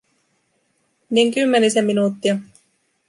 Niin 1.09 1.33
kymmenisen 1.33 1.85
minuuttia. 1.85 2.37